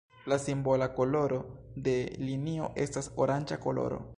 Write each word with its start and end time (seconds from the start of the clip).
La 0.31 0.37
simbola 0.43 0.87
koloro 0.99 1.37
de 1.87 1.93
linio 2.29 2.71
estas 2.87 3.13
oranĝa 3.27 3.63
koloro. 3.69 4.03